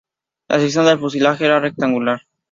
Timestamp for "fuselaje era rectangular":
0.97-2.23